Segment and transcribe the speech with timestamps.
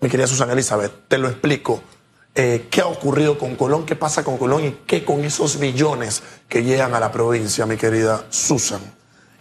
[0.00, 1.82] mi querida Susana Elizabeth, te lo explico.
[2.34, 3.84] Eh, ¿Qué ha ocurrido con Colón?
[3.84, 4.64] ¿Qué pasa con Colón?
[4.64, 8.80] ¿Y qué con esos millones que llegan a la provincia, mi querida Susan?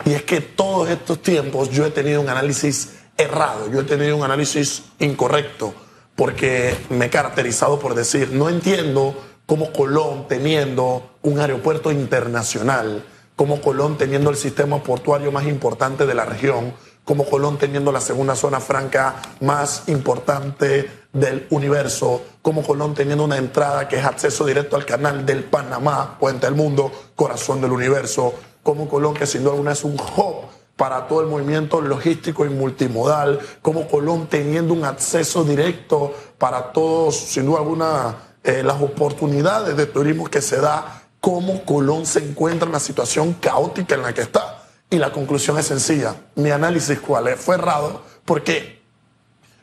[0.05, 4.17] Y es que todos estos tiempos yo he tenido un análisis errado, yo he tenido
[4.17, 5.73] un análisis incorrecto,
[6.15, 9.15] porque me he caracterizado por decir, no entiendo
[9.46, 13.05] cómo Colón, teniendo un aeropuerto internacional,
[13.35, 16.73] como Colón teniendo el sistema portuario más importante de la región,
[17.09, 23.38] como Colón teniendo la segunda zona franca más importante del universo, como Colón teniendo una
[23.38, 28.35] entrada que es acceso directo al canal del Panamá, puente del mundo, corazón del universo,
[28.61, 32.49] como Colón que sin duda alguna es un hub para todo el movimiento logístico y
[32.49, 39.76] multimodal, como Colón teniendo un acceso directo para todos, sin duda alguna, eh, las oportunidades
[39.76, 44.13] de turismo que se da, como Colón se encuentra en la situación caótica en la
[44.13, 44.48] que está.
[44.89, 46.16] Y la conclusión es sencilla.
[46.35, 47.35] Mi análisis cuál?
[47.38, 48.02] Fue errado.
[48.25, 48.81] ¿Por qué?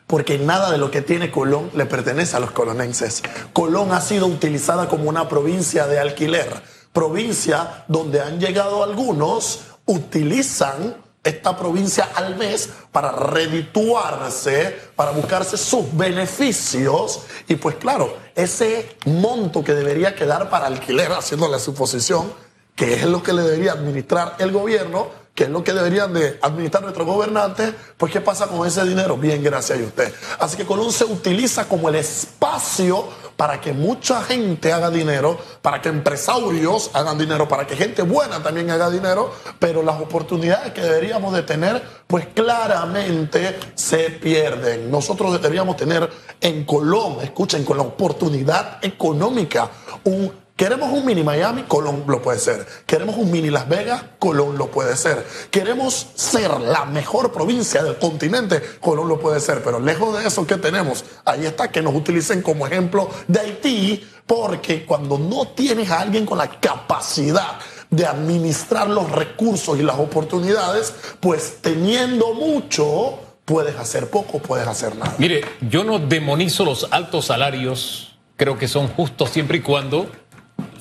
[0.06, 3.22] Porque nada de lo que tiene Colón le pertenece a los colonenses.
[3.52, 6.48] Colón ha sido utilizada como una provincia de alquiler.
[6.92, 15.94] Provincia donde han llegado algunos, utilizan esta provincia al mes para redituarse, para buscarse sus
[15.96, 17.22] beneficios.
[17.48, 22.32] Y pues claro, ese monto que debería quedar para alquiler, haciendo la suposición,
[22.76, 26.38] que es lo que le debería administrar el gobierno, que es lo que deberían de
[26.40, 29.16] administrar nuestros gobernantes, pues ¿qué pasa con ese dinero?
[29.16, 30.14] Bien, gracias a usted.
[30.38, 35.82] Así que Colón se utiliza como el espacio para que mucha gente haga dinero, para
[35.82, 40.80] que empresarios hagan dinero, para que gente buena también haga dinero, pero las oportunidades que
[40.80, 44.90] deberíamos de tener, pues claramente se pierden.
[44.90, 46.08] Nosotros deberíamos tener
[46.40, 49.70] en Colón, escuchen, con la oportunidad económica,
[50.04, 52.66] un Queremos un mini Miami, Colón lo puede ser.
[52.86, 55.26] Queremos un mini Las Vegas, Colón lo puede ser.
[55.50, 59.62] Queremos ser la mejor provincia del continente, Colón lo puede ser.
[59.62, 61.04] Pero lejos de eso, ¿qué tenemos?
[61.26, 66.24] Ahí está, que nos utilicen como ejemplo de Haití, porque cuando no tienes a alguien
[66.24, 67.58] con la capacidad
[67.90, 74.96] de administrar los recursos y las oportunidades, pues teniendo mucho, puedes hacer poco, puedes hacer
[74.96, 75.16] nada.
[75.18, 80.10] Mire, yo no demonizo los altos salarios, creo que son justos siempre y cuando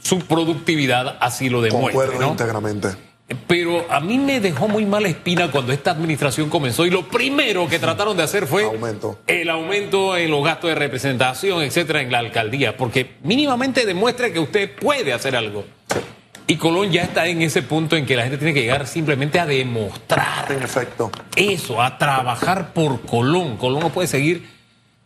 [0.06, 2.06] su productividad así lo demuestra.
[2.06, 2.90] Concuerdo íntegramente.
[3.48, 7.68] Pero a mí me dejó muy mala espina cuando esta administración comenzó y lo primero
[7.68, 8.70] que trataron de hacer fue
[9.26, 14.40] el aumento en los gastos de representación, etcétera, en la alcaldía, porque mínimamente demuestra que
[14.40, 15.66] usted puede hacer algo.
[16.46, 19.40] Y Colón ya está en ese punto en que la gente tiene que llegar simplemente
[19.40, 20.48] a demostrar.
[20.48, 21.10] Perfecto.
[21.36, 23.58] Eso, a trabajar por Colón.
[23.58, 24.48] Colón no puede seguir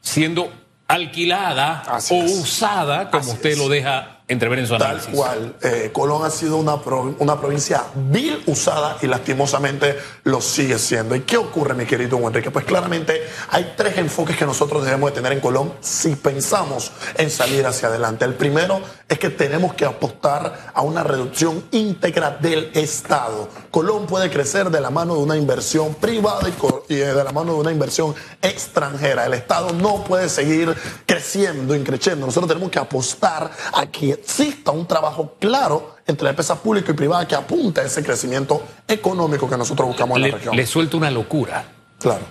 [0.02, 0.52] siendo
[0.90, 5.08] alquilada o usada como usted lo deja entrever en su análisis.
[5.08, 5.56] Tal cual.
[5.62, 11.16] Eh, Colón ha sido una, una provincia vil usada y lastimosamente lo sigue siendo.
[11.16, 12.52] ¿Y qué ocurre, mi querido Enrique?
[12.52, 17.30] Pues claramente hay tres enfoques que nosotros debemos de tener en Colón si pensamos en
[17.30, 18.24] salir hacia adelante.
[18.26, 23.50] El primero es que tenemos que apostar a una reducción íntegra del Estado.
[23.72, 26.48] Colón puede crecer de la mano de una inversión privada
[26.88, 29.26] y de la mano de una inversión extranjera.
[29.26, 30.76] El Estado no puede seguir
[31.06, 32.26] creciendo, increciendo.
[32.26, 36.96] Nosotros tenemos que apostar a que exista un trabajo claro entre la empresa pública y
[36.96, 40.56] privada que apunte a ese crecimiento económico que nosotros buscamos en la región.
[40.56, 41.66] Le suelto una locura.
[42.00, 42.22] Claro.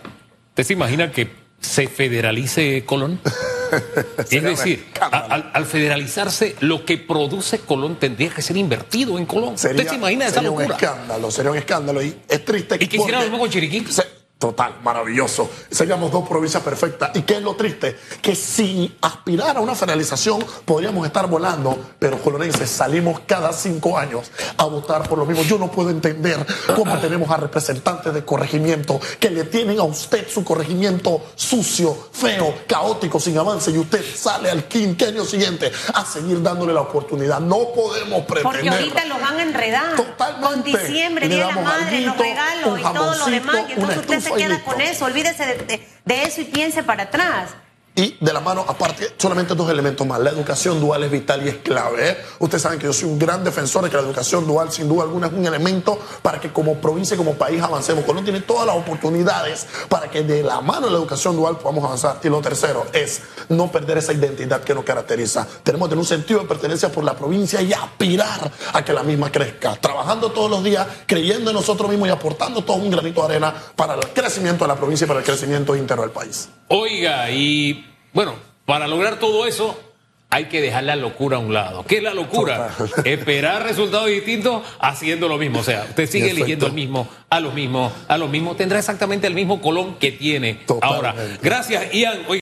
[0.50, 3.21] ¿Usted se imagina que se federalice Colón?
[4.31, 9.55] es decir, al, federalizarse, lo que produce Colón tendría que ser invertido en Colón.
[9.55, 10.66] ¿Usted se imagina esa locura?
[10.66, 12.03] Sería un escándalo, sería un escándalo.
[12.03, 13.84] Y es triste ¿Y quisiera lo mismo con Chiriquí?
[14.38, 15.50] Total, maravilloso.
[15.69, 17.10] Seríamos dos provincias perfectas.
[17.15, 17.99] ¿Y qué es lo triste?
[18.22, 24.31] Que sin aspirar a una federalización podríamos estar volando, pero colonenses salimos cada cinco años
[24.56, 25.43] a votar por lo mismo.
[25.43, 30.28] Yo no puedo entender cómo tenemos a representantes de corregimiento que le tienen a usted
[30.28, 36.41] su corregimiento sucio, feo, caótico, sin avance, y usted sale al quinquenio siguiente a seguir
[36.43, 37.41] dándole la oportunidad.
[37.41, 38.43] No podemos pretender.
[38.43, 39.97] Porque ahorita los van a enredar.
[39.97, 40.38] Totalmente.
[40.49, 43.56] Con diciembre, Día de la Madre, los regalos y todo lo demás.
[43.69, 45.44] Y entonces usted se queda con eso, olvídese
[46.04, 47.50] de, eso y piense para atrás.
[47.98, 50.20] Y de la mano, aparte, solamente dos elementos más.
[50.20, 52.11] La educación dual es vital y es clave.
[52.11, 52.17] ¿eh?
[52.38, 55.02] Ustedes saben que yo soy un gran defensor de que la educación dual, sin duda
[55.02, 58.05] alguna, es un elemento para que como provincia y como país avancemos.
[58.05, 61.84] Colombia tiene todas las oportunidades para que de la mano de la educación dual podamos
[61.87, 62.20] avanzar.
[62.22, 65.44] Y lo tercero es no perder esa identidad que nos caracteriza.
[65.64, 69.02] Tenemos que tener un sentido de pertenencia por la provincia y aspirar a que la
[69.02, 69.75] misma crezca.
[69.75, 73.52] Trabajando todos los días, creyendo en nosotros mismos y aportando todo un granito de arena
[73.75, 76.49] para el crecimiento de la provincia y para el crecimiento íntegro del país.
[76.69, 78.34] Oiga, y bueno,
[78.64, 79.78] para lograr todo eso
[80.31, 81.84] hay que dejar la locura a un lado.
[81.87, 82.70] ¿Qué es la locura?
[83.05, 85.60] Esperar resultados distintos haciendo lo mismo.
[85.60, 88.56] O sea, usted sigue eligiendo el mismo, a los mismos, a los mismos.
[88.58, 91.14] Tendrá exactamente el mismo colón que tiene ahora.
[91.43, 92.20] Gracias, Ian.